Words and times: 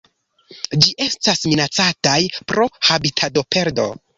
Ĝi 0.85 0.95
estas 1.05 1.43
minacataj 1.51 2.17
pro 2.53 2.69
habitatoperdo. 2.89 3.89